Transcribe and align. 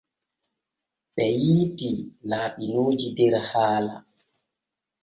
Ɓe 1.13 1.25
yiitii 1.45 1.97
laaɓinooji 2.29 3.07
der 3.17 3.35
haala. 3.51 3.95